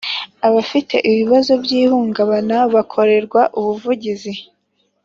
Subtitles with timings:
[0.47, 4.33] abafite ibibazo by’ihungabana bakorerwa ubuvugizi